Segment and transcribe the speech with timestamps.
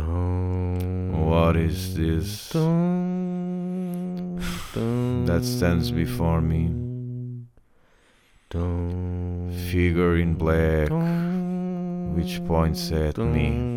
[0.00, 2.52] What is this
[5.26, 6.70] that stands before me?
[9.70, 10.90] Figure in black,
[12.16, 13.68] which points at me.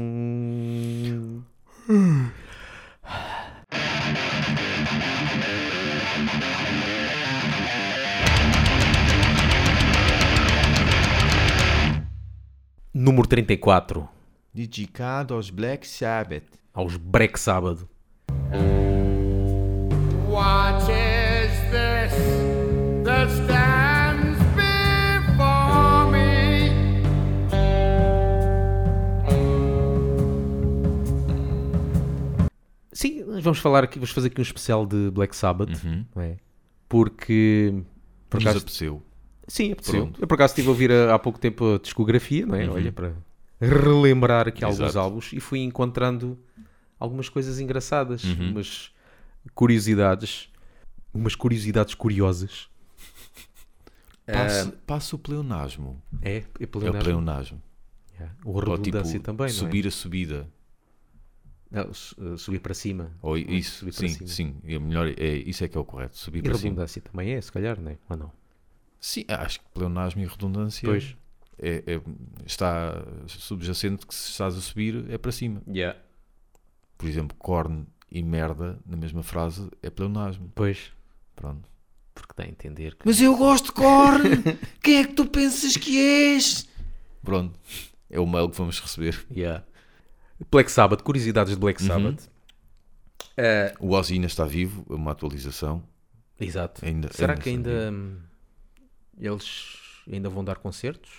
[12.96, 14.23] Número 34.
[14.54, 16.44] Dedicado aos Black Sabbath.
[16.72, 17.90] Aos Break Sábado.
[20.30, 22.14] What is this
[23.04, 26.70] that stands before me?
[32.92, 35.84] Sim, vamos falar aqui, vamos fazer aqui um especial de Black Sabbath.
[35.84, 36.06] Uhum.
[36.18, 36.38] é?
[36.88, 37.84] Porque.
[38.30, 39.02] Por acaso, apeteceu.
[39.48, 40.04] sim, apeteceu.
[40.04, 40.22] Pronto.
[40.22, 42.70] Eu por acaso estive a ouvir há há pouco tempo a discografia, não é?
[42.70, 43.14] Olha, para
[43.68, 45.00] relembrar aqui alguns Exato.
[45.00, 46.38] álbuns e fui encontrando
[47.00, 48.52] algumas coisas engraçadas, Uhum.
[48.52, 48.92] umas
[49.54, 50.50] curiosidades,
[51.14, 52.70] umas curiosidades curiosas.
[54.26, 56.02] Passa, passa o pleonasmo.
[56.22, 57.04] É, é É o pleonasmo.
[57.04, 57.62] pleonasmo.
[58.14, 58.36] Yeah.
[58.46, 59.50] O Ou tipo, redundância também, não é?
[59.50, 60.48] subir a subida.
[61.70, 63.12] Não, uh, subir para cima.
[63.22, 64.28] Ou isso, subir para sim, cima.
[64.28, 64.56] sim.
[64.64, 66.16] É melhor, é, isso é que é o correto.
[66.18, 66.70] Subir E para cima.
[66.70, 67.98] redundância também é, se calhar, não é?
[68.08, 68.32] Ou não?
[69.00, 71.18] Sim, acho que pleonasmo e redundância Pois.
[71.58, 72.02] É- é-
[72.46, 75.62] está subjacente que se estás a subir é para cima.
[75.68, 75.98] Yeah.
[76.98, 80.52] Por exemplo, corno e merda na mesma frase é pleonasmo.
[80.56, 80.92] Pois.
[81.36, 81.68] Pronto.
[82.14, 83.06] Porque dá a entender que.
[83.06, 84.24] Mas eu gosto de corno!
[84.84, 86.68] Quem é que tu pensas que és?
[87.24, 87.60] Pronto.
[88.10, 89.26] É o mail que vamos receber.
[89.32, 89.64] Yeah.
[90.52, 91.88] Black Sabbath, curiosidades de Black Uhum.
[91.88, 92.30] Sabbath.
[93.36, 95.84] Eh, O Ozzy ainda está vivo, é uma atualização.
[96.40, 96.86] exato.
[96.86, 97.94] Ainda, Será ainda que ainda
[99.18, 99.78] eles
[100.12, 101.10] ainda vão dar concertos?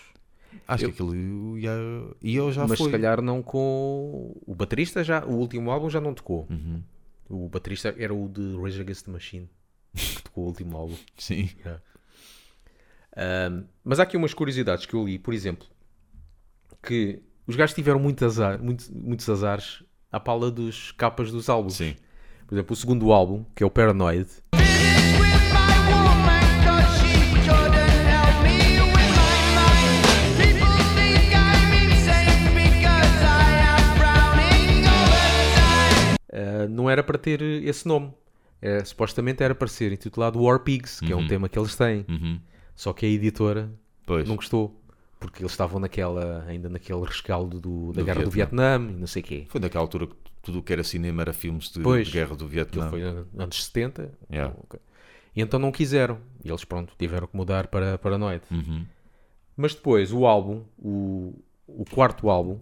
[0.66, 1.70] Acho eu- que aquilo ia,
[2.22, 2.86] e eu já Mas foi.
[2.86, 6.46] se calhar não com o baterista já, o último álbum já não tocou.
[6.50, 6.82] Uhum.
[7.28, 9.48] O baterista era o de Rage Against the Machine,
[9.94, 10.96] que tocou o último álbum.
[11.18, 11.48] Sim.
[13.16, 15.66] Um, mas há aqui umas curiosidades que eu li, por exemplo,
[16.82, 21.74] que os gajos tiveram muito azar, muito- muitos azares à pala dos capas dos álbuns.
[21.76, 21.94] Sim.
[22.46, 24.28] Por exemplo, o segundo álbum, que é o Paranoid,
[36.64, 38.12] uh, não era para ter esse nome.
[38.62, 42.04] É, supostamente era para ser intitulado War Pigs, que é um tema que eles têm.
[42.08, 42.40] Uhum.
[42.74, 43.70] Só que a editora
[44.06, 44.26] Pois.
[44.26, 44.80] não gostou.
[45.20, 49.06] Porque eles estavam naquela, ainda naquele rescaldo do- da Do Guerra do Vietnã e não
[49.06, 49.44] sei o quê.
[49.48, 52.06] Foi naquela altura que tudo o que era cinema era filmes de, Pois.
[52.06, 52.88] de guerra do Vietnã.
[52.90, 54.12] Foi anos 70.
[54.30, 54.54] Yeah.
[54.62, 54.78] Ok.
[55.36, 56.18] E então não quiseram.
[56.44, 58.42] E eles, pronto, tiveram que mudar para Paranoid.
[58.50, 58.84] Uhum.
[59.56, 61.34] Mas depois, o álbum, o,
[61.66, 62.58] o quarto álbum,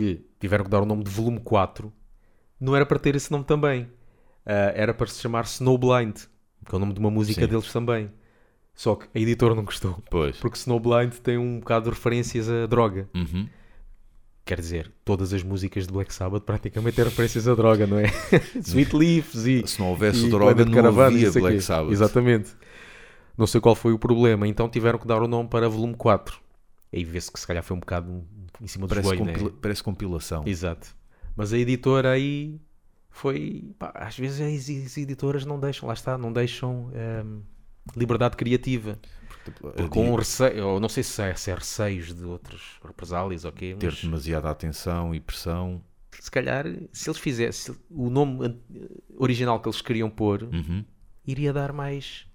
[0.00, 1.92] que tiveram que dar o nome de volume 4,
[2.58, 3.86] não era para ter esse nome também.
[4.46, 6.14] Ah, era para se chamar Snowblind,
[6.66, 7.46] que é o nome de uma música Sim.
[7.46, 8.10] deles também.
[8.74, 10.02] Só que a editora não gostou.
[10.10, 10.38] Pois.
[10.38, 13.08] Porque Snowblind tem um bocado de referências a droga.
[13.14, 13.46] Uhum.
[14.44, 18.06] Quer dizer, todas as músicas de Black Sabbath praticamente têm referências a droga, não é?
[18.64, 19.66] Sweet Leaves e.
[19.66, 21.60] Se não houvesse e droga, não Caravan e havia Black.
[21.60, 21.92] Sabbath.
[21.92, 22.50] Exatamente.
[23.36, 26.40] Não sei qual foi o problema, então tiveram que dar o nome para volume 4.
[26.92, 28.24] Aí vê-se que se calhar foi um bocado
[28.60, 29.50] em cima do Parece, joelho, né?
[29.60, 30.42] parece compilação.
[30.46, 30.94] Exato.
[31.36, 32.60] Mas a editora aí
[33.10, 33.72] foi.
[33.78, 37.40] pá, às vezes as, as editoras não deixam, lá está, não deixam ehm,
[37.96, 38.98] liberdade criativa.
[39.90, 43.52] Com di- receio, ou não sei se é, se é receios de outros represálias ou
[43.52, 45.82] quê, ter mas demasiada atenção e pressão.
[46.18, 48.60] se calhar se eles fizessem o nome
[49.16, 50.84] original que eles queriam pôr, Uhum.
[51.26, 52.26] iria dar mais,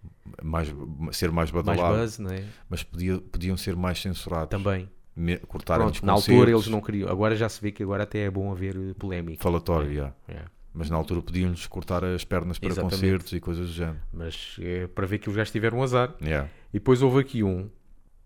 [0.43, 0.67] Mais,
[1.11, 1.97] ser mais mais badalado.
[1.99, 2.43] buzz, não é?
[2.69, 4.49] Mas podia, podiam ser mais censurados.
[4.49, 4.89] Também.
[5.15, 7.09] Me, cortarem Pronto, os na altura eles não queriam.
[7.09, 9.41] Agora já se vê que agora até é bom haver eh, polémica.
[9.41, 10.13] Falatório, já.
[10.27, 10.41] É.
[10.73, 12.95] Mas na altura podiam-lhes cortar as pernas para Exatamente.
[12.99, 13.99] concertos e coisas do género.
[14.11, 16.13] Mas é para ver que os gajos tiveram azar.
[16.21, 16.49] Yeah.
[16.73, 17.69] E depois houve aqui um,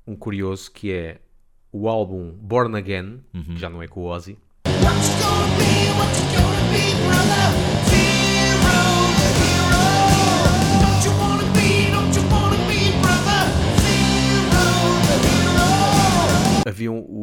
[0.07, 1.19] um curioso que é
[1.71, 3.43] o álbum Born Again, Uhum.
[3.43, 4.35] que já não é com o Ozzy.
[4.65, 5.99] What you gonna be?
[5.99, 7.88] What you gonna be, brother?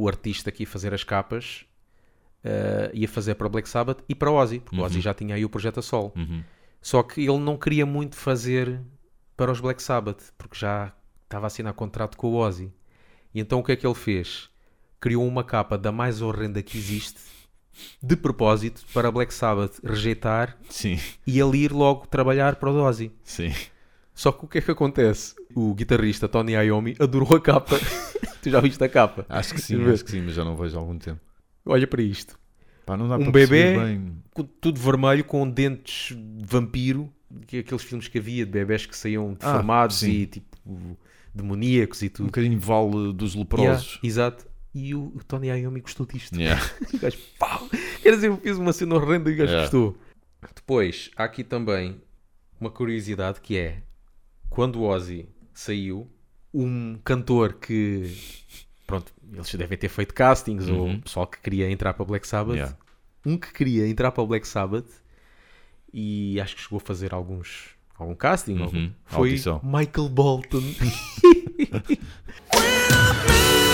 [0.06, 1.64] O artista que ia fazer as capas,
[2.43, 5.44] eh, ia fazer para Black Sabbath e para Ozzy, porque o Ozzy já tinha aí
[5.44, 6.12] o projeto a sol.
[6.17, 6.43] Uhum.
[6.81, 8.81] Só que ele não queria muito fazer
[9.37, 10.93] para os Black Sabbath, porque já
[11.25, 12.73] estava a assinar contrato com o Ozzy.
[13.35, 14.49] E então o que é que ele fez?
[15.00, 17.20] criou uma capa da mais horrenda que existe,
[18.03, 23.12] de propósito, para Black Sabbath rejeitar Sim, e ele ir logo trabalhar para o Ozzy.
[23.23, 23.53] sim.
[24.17, 25.35] Só que o que é que acontece?
[25.55, 27.77] O guitarrista Tony Iommi adorou a capa.
[28.43, 29.27] tu já viste a capa?
[29.29, 31.21] Acho que sim, acho que sim, mas já não vejo há algum tempo.
[31.67, 32.39] Olha para isto.
[32.87, 34.17] Pá, não dá Um bebê bem.
[34.33, 37.13] com tudo vermelho, com dentes de vampiro,
[37.47, 40.11] que é aqueles filmes que havia de bebés que saíam deformados sim.
[40.11, 40.57] e tipo
[41.35, 42.27] demoníacos e Um tudo.
[42.27, 43.99] bocadinho vale dos Yeah, leprosos.
[44.03, 44.47] exato.
[44.75, 46.35] E o, o Tony Iommi gostou disto.
[46.41, 46.63] Yeah.
[46.93, 47.69] E o gajo, pau!
[48.03, 49.63] Quer dizer, eu fiz uma cena horrenda e o gajo Yeah.
[49.71, 49.99] gostou.
[50.55, 52.01] Depois, há aqui também
[52.61, 53.83] uma curiosidade que é
[54.50, 56.08] quando o Ozzy saiu,
[56.52, 58.16] um cantor que
[58.87, 61.00] pronto, eles devem ter feito castings ou Uhum.
[61.00, 62.76] pessoal que queria entrar para Black Sabbath, Yeah.
[63.25, 64.87] um que queria entrar para o Black Sabbath
[65.93, 68.93] e acho que chegou a fazer alguns algum casting, algum- Uhum.
[69.06, 69.60] foi Audição.
[69.64, 70.62] Michael Bolton.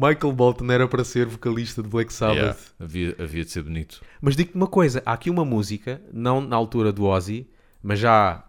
[0.00, 2.36] Michael Bolton era para ser vocalista de Black Sabbath.
[2.36, 2.58] Yeah.
[2.80, 4.00] Havia, havia de ser bonito.
[4.20, 7.48] Mas digo-te uma coisa, há aqui uma música, não na altura do Ozzy,
[7.82, 8.44] mas já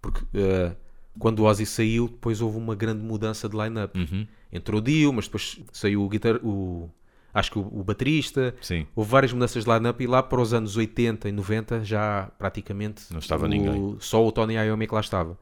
[0.00, 0.72] porque eh,
[1.18, 3.98] quando o Ozzy saiu, depois houve uma grande mudança de line-up.
[3.98, 4.26] Uhum.
[4.52, 6.90] Entrou o Dio, mas depois saiu o guitar, o
[7.34, 8.54] acho que o, o baterista.
[8.60, 8.86] Sim.
[8.94, 13.04] Houve várias mudanças de line-up e lá para os anos 80 e 90 já praticamente
[13.10, 13.96] Não estava o- ninguém.
[14.00, 15.38] Só o Tony Iommi que lá estava.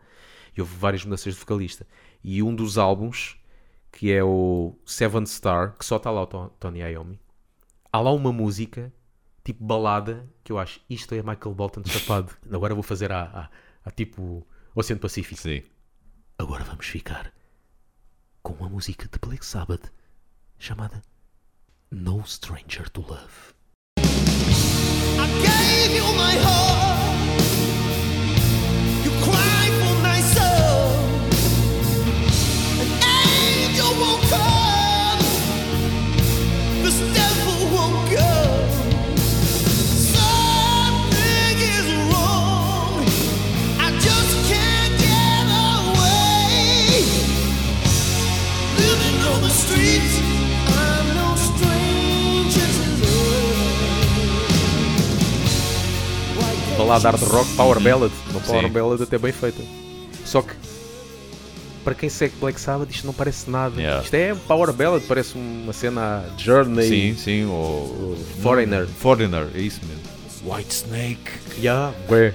[0.57, 1.87] E houve várias mudanças de vocalista.
[2.23, 3.37] E um dos álbuns,
[3.93, 7.21] que é o Seven Star, que só está lá o To- Tony Iommi,
[7.93, 8.93] há lá uma música,
[9.45, 12.33] tipo balada, que eu acho, isto é Michael Bolton chapado.
[12.53, 13.51] Agora vou fazer a, a,
[13.85, 15.41] a tipo Oceano Pacífico.
[15.41, 15.63] Sim.
[16.39, 17.33] Agora vamos ficar
[18.43, 19.93] com uma música de Black Sabbath
[20.59, 21.03] chamada
[21.91, 23.55] No Stranger to Love.
[23.99, 26.50] I gave you my heart.
[57.03, 58.69] Balada hard rock, power ballad, uma power Sim.
[58.73, 59.63] ballad até bem feita.
[60.25, 60.55] Só que
[61.85, 63.81] para quem segue Black Sabbath isto não parece nada.
[63.81, 64.03] Yeah.
[64.05, 67.45] Isto é power ballad, parece uma cena Journey, Sim, sim.
[67.47, 68.17] O...
[68.43, 68.87] Foreigner.
[68.87, 70.55] Foreigner, é isso mesmo.
[70.55, 71.31] White Snake.
[71.59, 72.35] Yeah, bué.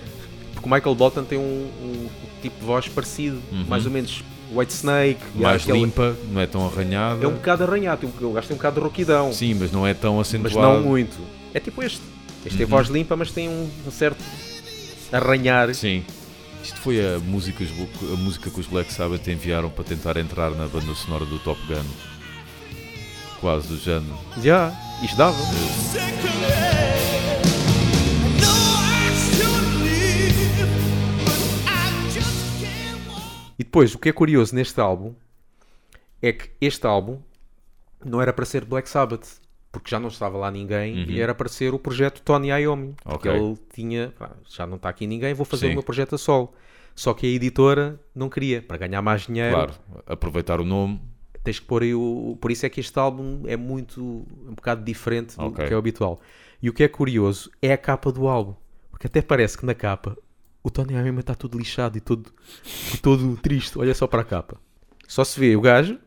[0.53, 1.41] Porque o Michael Bolton tem um,
[1.81, 2.07] um
[2.41, 4.23] tipo de voz parecido, mais ou menos
[4.53, 5.41] White Snake, Uhum.
[5.41, 7.23] Mais limpa, não é tão arranhada.
[7.23, 9.71] É um bocado arranhado, tem um- o gajo tem um bocado de roquidão, Sim, mas
[9.71, 10.57] não é tão mas acentuado.
[10.57, 11.17] não muito.
[11.53, 12.01] É tipo este.
[12.45, 12.57] Este Uhum.
[12.57, 14.23] tem voz limpa, mas tem um certo
[15.11, 15.73] arranhar.
[15.73, 16.05] Sim.
[16.63, 20.67] Isto foi a música, a música que os Black Sabbath enviaram para tentar entrar na
[20.67, 21.85] banda sonora do Top Gun.
[23.39, 24.17] Quase do género.
[24.41, 24.73] Já,
[25.03, 25.37] isto dava.
[33.57, 35.13] E depois, o que é curioso neste álbum
[36.21, 37.19] é que este álbum
[38.03, 39.39] não era para ser Black Sabbath,
[39.75, 42.95] porque já não estava lá ninguém e era para ser o projeto Tony Iommi.
[43.03, 43.31] Porque Ok.
[43.41, 45.71] ele tinha, "Ah, já não está aqui ninguém, vou fazer Sim.
[45.71, 46.53] o meu projeto a solo.
[46.95, 49.73] Só que a editora não queria, para ganhar mais dinheiro, Claro,
[50.07, 51.01] aproveitar o nome.
[51.43, 52.37] tens que pôr aí o.
[52.39, 54.01] Por isso é que este álbum é muito.
[54.01, 55.65] um bocado diferente do Ok.
[55.67, 56.19] que é o habitual.
[56.61, 58.55] E o que é curioso é a capa do álbum.
[58.89, 60.17] Porque até parece que na capa
[60.63, 62.31] o Tony Iommi está todo lixado e todo,
[62.93, 63.77] e todo triste.
[63.77, 64.57] Olha só para a capa.
[65.07, 65.99] Só se vê o gajo,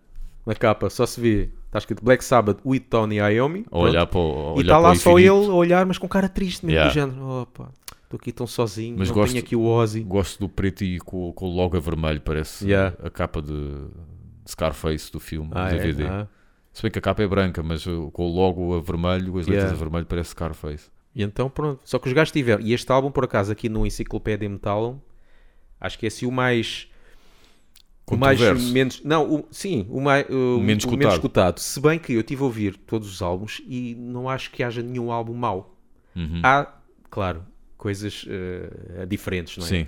[0.46, 1.50] na capa, só se vê.
[1.68, 3.64] Está escrito Black Sabbath with Tony Iommi.
[3.70, 6.78] Olhar para o, e está lá só ele a olhar, mas com cara triste mesmo.
[6.80, 6.90] Yeah.
[6.90, 7.70] Do género, opa,
[8.04, 10.00] estou aqui tão sozinho, Mas não gosto- tenho aqui o Ozzy.
[10.02, 12.96] Gosto do preto e com, com o logo a vermelho, parece Yeah.
[13.04, 13.52] a capa de
[14.48, 15.78] Scarface do filme, Ah, do é?
[15.78, 16.04] DVD.
[16.08, 16.26] Ah.
[16.72, 19.64] Se bem que a capa é branca, mas com o logo a vermelho, as letras
[19.64, 19.72] Yeah.
[19.72, 20.90] a vermelho, parece Scarface.
[21.14, 21.80] E então pronto.
[21.84, 22.62] Só que os gajos tiveram.
[22.62, 24.98] E este álbum, por acaso, aqui no Enciclopédia Metal,
[25.80, 26.88] acho que é assim o mais.
[28.14, 28.40] O mais
[28.72, 29.02] menos.
[29.04, 31.12] Não, o- sim, o, mais, o, menos o escutado.
[31.14, 31.58] escutado.
[31.60, 34.82] Se bem que eu estive a ouvir todos os álbuns e não acho que haja
[34.82, 35.76] nenhum álbum mau.
[36.16, 36.40] Uhum.
[36.42, 36.72] Há,
[37.10, 37.44] claro,
[37.76, 39.68] coisas eh, diferentes, não é?
[39.68, 39.86] Sim,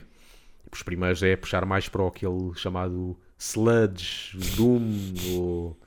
[0.72, 5.80] Os primeiros é puxar mais para aquele chamado Sludge, Doom, ou.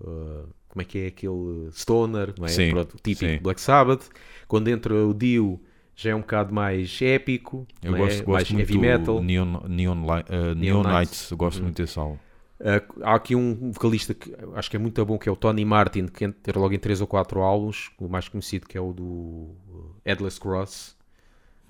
[0.00, 2.48] uh, como é que é aquele Stoner, não é?
[2.48, 3.38] Sim, Pronto, típico sim.
[3.40, 4.08] Black Sabbath.
[4.48, 5.60] Quando entra o Dio
[5.96, 8.24] já é um bocado mais épico, eu gosto, é?
[8.24, 9.22] gosto mais muito heavy metal.
[9.22, 10.92] Neon, Neon, uh, Neon Nights.
[10.92, 12.18] Nights, eu gosto muito desse álbum.
[12.60, 15.64] Uh, há aqui um vocalista que acho que é muito bom, que é o Tony
[15.64, 18.92] Martin, que entra logo em 3 ou 4 álbuns, o mais conhecido que é o
[18.92, 19.54] do
[20.04, 20.96] Headless Cross.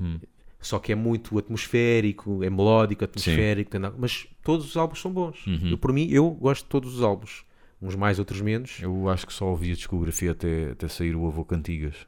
[0.01, 0.19] Hum.
[0.61, 5.47] Só que é muito atmosférico, é melódico, atmosférico, mas todos os álbuns são bons.
[5.47, 5.73] Uhum.
[5.73, 7.45] Eu, por mim, eu gosto de todos os álbuns.
[7.83, 8.79] Uns mais, outros menos.
[8.81, 12.07] Eu acho que só ouvi a discografia até, até sair o Avô Cantigas.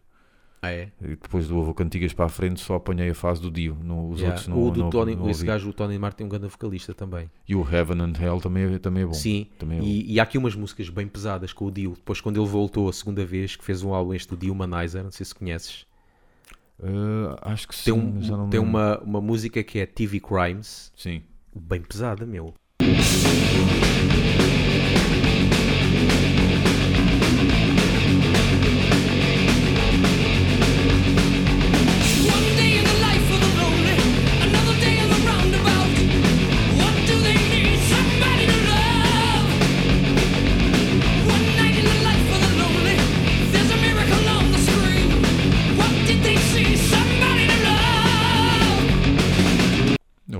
[0.67, 0.91] Ah, é?
[1.01, 3.77] E depois do Avô Cantigas para a frente só apanhei a fase do Dio.
[3.83, 4.35] No, os Yeah.
[4.35, 6.49] outros não, o do não, Tony, não esse gajo, o Tony Martin, é um grande
[6.49, 7.31] vocalista também.
[7.49, 9.13] E o Heaven and Hell também, é- também é bom.
[9.15, 9.87] Sim, Também é bom.
[9.87, 11.93] e, e há aqui umas músicas bem pesadas com o Dio.
[11.95, 15.03] Depois, quando ele voltou a segunda vez, que fez um álbum este do Dio Humanizer,
[15.05, 15.87] não sei se conheces.
[16.79, 20.93] Uh, acho que sim, Tem, já um, tem uma, uma música que é TV Crimes,
[20.95, 21.23] Sim.
[21.55, 22.53] bem pesada, meu.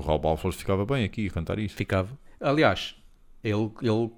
[0.07, 1.75] Raul Balfour ficava bem aqui a cantar isto.
[1.75, 2.09] Ficava.
[2.41, 2.95] Aliás,
[3.43, 4.11] ele, ele,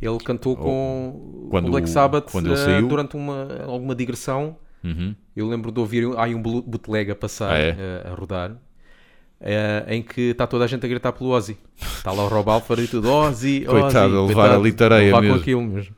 [0.00, 2.88] ele cantou com quando o Black Sabbath quando ele eh, saiu.
[2.88, 4.56] durante uma, alguma digressão.
[4.84, 5.14] Uhum.
[5.34, 7.76] Eu lembro de ouvir, aí um bootleg a passar, Ah, é?
[7.78, 8.56] eh, a rodar,
[9.40, 11.58] eh, em que está toda a gente a gritar pelo Ozzy.
[11.80, 14.24] Está lá o Rob Alford e tudo, Ozzy, Coitado, Ozzy.
[14.24, 15.36] a levar ali tareia levar mesmo.
[15.36, 15.94] com aquilo mesmo.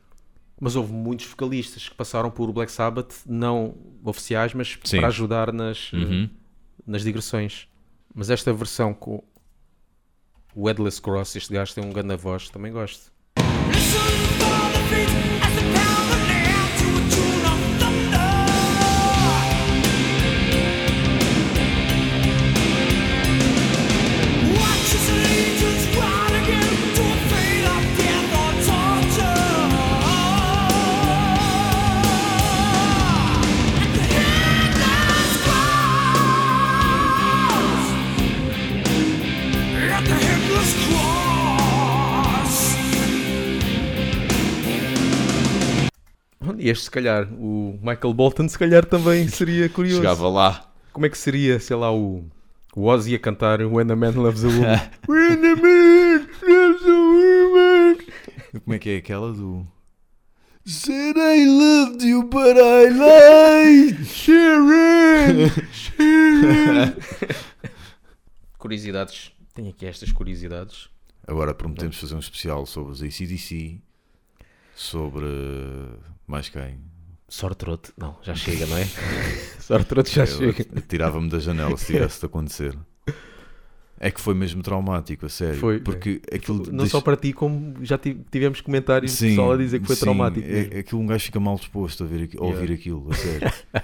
[0.61, 4.97] Mas houve muitos vocalistas que passaram por Black Sabbath, não oficiais, mas Sim.
[4.99, 6.29] para ajudar nas, Uhum.
[6.87, 7.69] nas digressões.
[8.15, 9.23] Mas esta versão com
[10.55, 13.13] o Headless Cross, este gajo tem um grande voz, também gosto.
[46.59, 49.99] E este, se calhar, o Michael Bolton, se calhar também seria curioso.
[49.99, 50.71] Chegava lá.
[50.93, 52.25] Como é que seria, sei lá, o,
[52.75, 54.81] o Ozzy a cantar When a Man Loves a Woman?
[55.09, 57.99] When a Man Loves a Woman.
[58.65, 59.65] Como é que é aquela do.
[60.67, 64.05] Said I loved you, but I lied.
[64.05, 65.49] Sharon!
[65.73, 66.95] Sharon!
[68.59, 69.33] curiosidades.
[69.55, 70.91] Tenho aqui estas curiosidades.
[71.27, 73.81] Agora prometemos fazer um especial sobre os ACDC.
[74.75, 75.27] Sobre.
[76.29, 76.79] Mais quem?
[77.29, 77.91] Sortrote.
[77.99, 78.85] Não, já chega, não é?
[79.61, 80.65] Sortrote já Eu chega.
[80.89, 82.79] Tirava-me da janela se tivesse de acontecer.
[84.01, 85.59] É que foi mesmo traumático, a sério.
[85.59, 86.59] Foi, Porque aquilo.
[86.67, 89.87] Não deixa- só para ti, como já ti- tivemos comentários Sim, pessoal a dizer que
[89.87, 90.47] foi sim, traumático.
[90.47, 90.73] mesmo.
[90.75, 92.75] É, aquilo um gajo fica mal disposto a, ver, a ouvir Yeah.
[92.75, 93.53] aquilo, a sério.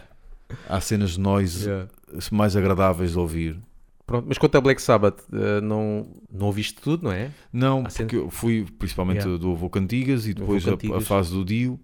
[0.68, 1.88] Há cenas de noise Yeah.
[2.30, 3.58] mais agradáveis de ouvir.
[4.06, 7.30] Pronto, mas quanto a Black Sabbath, eh, não, não ouviste tudo, não é?
[7.52, 9.38] Não, Há porque eu fui principalmente Yeah.
[9.38, 11.06] do Avô Cantigas e depois Avô a- a, Cantigas.
[11.08, 11.80] fase do Dio.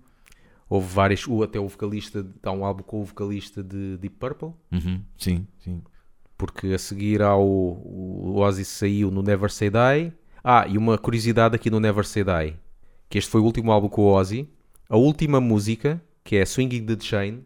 [0.70, 4.52] Houve vários, o, até o vocalista, há um álbum com o vocalista de Deep Purple,
[4.70, 5.82] Uhum, sim, sim.
[6.38, 10.12] porque a seguir ao o Ozzy saiu no Never Say Die.
[10.44, 12.56] Ah, e uma curiosidade aqui no Never Say Die,
[13.08, 14.48] que este foi o último álbum com o Ozzy.
[14.88, 17.44] A última música, que é Swinging the Chain,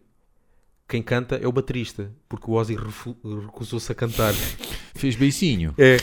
[0.87, 4.33] quem canta é o baterista, porque o Ozzy recusou-se a cantar.
[4.95, 5.73] Fez beicinho.
[5.79, 5.97] É,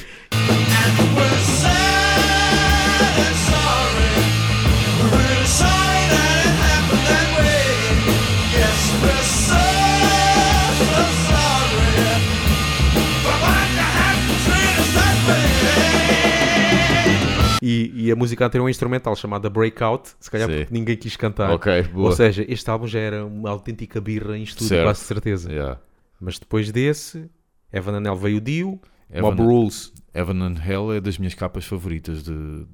[17.63, 20.57] e, e a música anterior é um instrumental chamada Breakout, se calhar Sim.
[20.59, 21.51] porque ninguém quis cantar.
[21.53, 22.07] Ok, boa.
[22.09, 24.85] Ou seja, este álbum já era uma autêntica birra em estúdio, Certo.
[24.87, 25.51] quase certeza.
[25.53, 25.81] Yeah.
[26.21, 27.31] Mas depois desse,
[27.73, 29.93] Evan Anel veio o Dio, Evan- Mob Rules.
[30.15, 32.67] Heaven and Hell é das minhas capas favoritas de,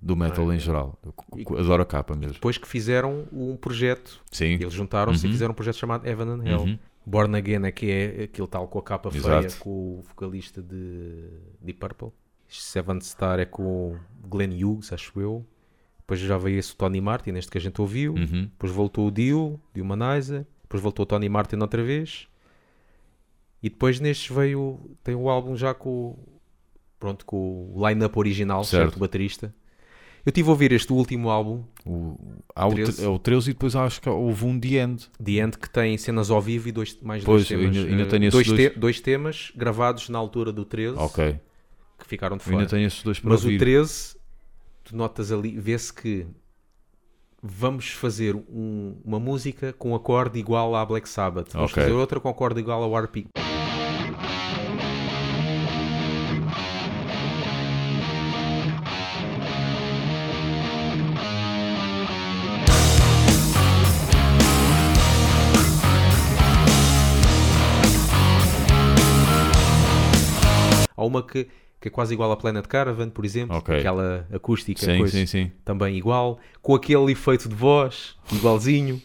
[0.00, 0.60] do metal Ah, em é.
[0.60, 0.98] geral.
[1.36, 2.34] Eu adoro a capa mesmo.
[2.34, 4.54] Depois que fizeram um projeto, Sim.
[4.54, 5.32] eles juntaram-se e Uhum.
[5.32, 6.60] fizeram um projeto chamado Evan and Hell.
[6.60, 6.78] Uhum.
[7.04, 9.58] Born Again é que é aquele tal com a capa feia Exato.
[9.58, 11.24] com o vocalista de
[11.60, 12.08] Deep Purple.
[12.60, 15.44] Seventh Star é com o Glenn Hughes, acho eu.
[15.98, 18.12] Depois já veio esse Tony Martin, este que a gente ouviu.
[18.14, 18.42] Uhum.
[18.42, 20.44] Depois voltou o Dio, Dio Humanizer.
[20.62, 22.26] Depois voltou o Tony Martin outra vez.
[23.62, 26.18] E depois nestes veio, tem o álbum já com, o-
[26.98, 28.82] pronto, com o line-up original, certo.
[28.90, 28.98] Certo.
[28.98, 29.54] Baterista.
[30.26, 32.16] Eu tive a ouvir este último álbum, O,
[32.54, 32.92] há o, 13.
[32.96, 35.08] tre- é o 13 e depois acho que houve um The End.
[35.22, 37.76] The End, que tem cenas ao vivo e dois, mais Pois, dois temas.
[37.76, 38.72] ainda- ainda eh, tenho dois, dois.
[38.72, 41.38] te- dois temas gravados na altura do 13, Ok
[42.02, 42.56] que ficaram de fora.
[42.58, 43.56] Ainda tem esses dois para Mas ouvir.
[43.56, 44.16] o 13,
[44.84, 46.26] tu notas ali, vê-se que
[47.42, 51.52] vamos fazer um, uma música com acorde igual à Black Sabbath.
[51.52, 51.84] Vamos okay.
[51.84, 53.26] fazer outra com acorde igual ao RP.
[70.94, 71.48] Há uma que
[71.82, 73.56] que é quase igual à Planet Caravan, por exemplo.
[73.56, 73.76] Ok.
[73.76, 75.50] Aquela acústica, Sim, coisa, sim, sim.
[75.64, 76.38] também igual.
[76.62, 79.02] Com aquele efeito de voz, igualzinho.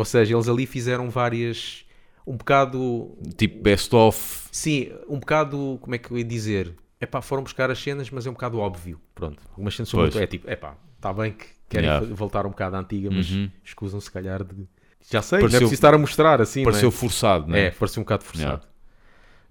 [0.00, 1.84] Ou seja, eles ali fizeram várias.
[2.26, 3.16] Um bocado.
[3.36, 4.48] Tipo best of.
[4.52, 5.78] Sim, um bocado.
[5.80, 6.74] Como é que eu ia dizer?
[7.00, 9.00] Epá, foram buscar as cenas, mas é um bocado óbvio.
[9.14, 9.42] Pronto.
[9.50, 10.18] Algumas cenas são muito.
[10.18, 12.14] É tipo, epá, está bem que querem Yeah.
[12.14, 13.50] voltar um bocado à antiga, mas Uhum.
[13.64, 14.66] escusam se calhar de.
[15.10, 16.60] Já sei, não é Pareceu- preciso estar a mostrar assim.
[16.62, 16.72] não é?
[16.72, 17.60] Pareceu forçado, né?
[17.66, 18.46] É, pareceu um bocado forçado.
[18.48, 18.64] Yeah.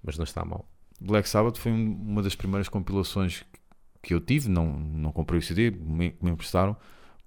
[0.04, 0.66] Mas não está mal.
[1.02, 3.44] Black Sabbath foi um- uma das primeiras compilações
[4.02, 6.78] que eu tive, não, não comprei o CD, me, me emprestaram,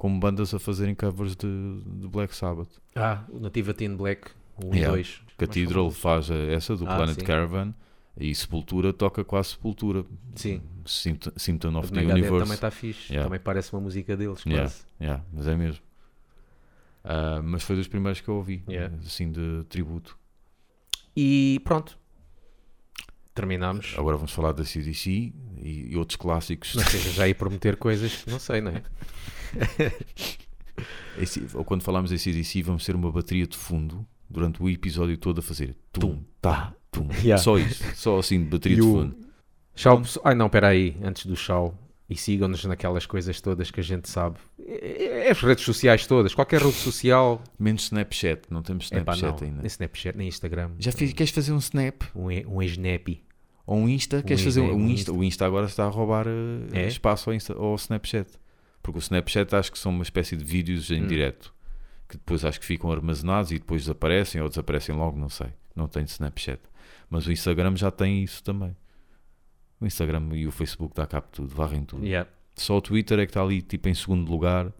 [0.03, 1.47] como bandas a fazerem covers de,
[1.87, 2.71] de Black Sabbath.
[2.97, 4.97] Ah, o Nativa Teen Black, o 1 e Yeah.
[4.97, 5.23] 2.
[5.39, 7.25] Cathedral faz essa do Ah, Planet sim.
[7.25, 7.73] Caravan
[8.19, 10.05] e Sepultura toca quase Sepultura.
[10.35, 10.61] Sim.
[10.85, 12.31] Symptom, Symptom of the Universe.
[12.41, 13.13] também está fixe.
[13.13, 13.29] Yeah.
[13.29, 14.69] Também parece uma música deles, Yeah.
[14.69, 14.83] quase.
[15.01, 15.85] Yeah, mas é mesmo.
[17.05, 18.65] Ah, mas foi dos primeiros que eu ouvi,
[19.07, 20.19] assim de tributo.
[21.17, 21.97] E pronto.
[23.33, 23.95] Terminámos.
[23.97, 26.75] Agora vamos falar da CDC e, e outros clássicos.
[26.75, 28.83] Não seja já ir prometer coisas não sei, não é?
[31.19, 35.17] Esse- ou quando falamos em CDC, vamos ter uma bateria de fundo durante o episódio
[35.19, 37.07] todo a fazer tum, tá, tum.
[37.23, 37.37] Yeah.
[37.43, 39.17] Só isso, só assim de bateria E de fundo.
[39.75, 40.03] Tchau.
[40.25, 41.79] Ai não, espera aí, antes do tchau.
[42.09, 44.37] E sigam-nos naquelas coisas todas que a gente sabe.
[44.67, 46.35] É, as redes sociais todas.
[46.35, 47.43] Qualquer rede social.
[47.59, 49.49] Menos Snapchat, não temos Snapchat não.
[49.49, 49.59] ainda.
[49.63, 50.73] Nem Snapchat, nem Instagram.
[50.79, 52.03] Já fiz, queres fazer um Snap?
[52.15, 53.23] Um, um Snappy.
[53.67, 54.23] Ou um Insta?
[54.23, 55.13] queres Um fazer Insta, um Insta?
[55.13, 56.87] O Insta agora está a roubar eh, É?
[56.87, 58.29] espaço ao, Insta, ao Snapchat.
[58.83, 61.07] Porque o Snapchat acho que são uma espécie de vídeos em Hum.
[61.07, 61.55] direto.
[62.09, 65.49] Que depois acho que ficam armazenados e depois desaparecem ou desaparecem logo, não sei.
[65.75, 66.61] Não tenho Snapchat.
[67.09, 68.77] Mas o Instagram já tem isso também.
[69.81, 72.05] O Instagram e o Facebook dá cabo de tudo, varrem tudo.
[72.05, 72.29] Yeah.
[72.55, 74.73] Só o Twitter é que está ali tipo em segundo lugar.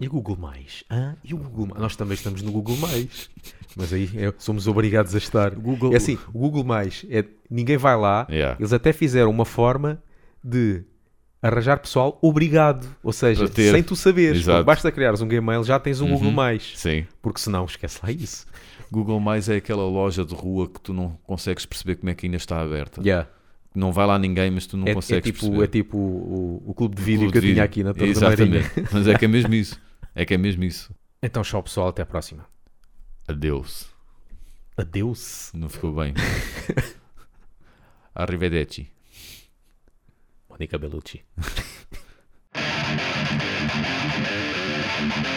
[0.00, 0.82] E o Google Mais?
[0.90, 1.16] Hã?
[1.22, 1.80] E o Google Mais?
[1.80, 3.30] Nós também estamos no Google Mais.
[3.76, 5.54] Mas aí é- somos obrigados a estar.
[5.54, 8.26] Google- É assim, o Google Mais, é, ninguém vai lá.
[8.28, 8.56] Yeah.
[8.58, 10.02] Eles até fizeram uma forma
[10.42, 10.84] de
[11.46, 12.86] arranjar pessoal obrigado.
[13.02, 14.44] Ou seja, sem tu saberes.
[14.64, 16.12] Basta criares um Gmail, já tens um Uhum.
[16.14, 16.72] Google Mais.
[16.76, 17.06] Sim.
[17.20, 18.46] Porque senão esquece lá isso.
[18.90, 22.26] Google Mais é aquela loja de rua que tu não consegues perceber como é que
[22.26, 23.00] ainda está aberta.
[23.02, 23.28] Yeah.
[23.74, 25.64] Não vai lá ninguém, mas tu não É, é consegues tipo, perceber.
[25.64, 28.20] é tipo o, o clube de vídeo Clube que eu tinha aqui na Torre da
[28.20, 28.58] Marinha.
[28.60, 28.88] Exatamente.
[28.94, 29.80] Mas é que é mesmo isso.
[30.14, 30.94] É que é mesmo isso.
[31.20, 32.46] Então, tchau pessoal, até a próxima.
[33.26, 33.86] Adeus.
[34.76, 35.50] Adeus.
[35.54, 36.14] Não ficou bem.
[38.14, 38.88] Arrivederci.
[40.54, 41.24] Monica Bellucci.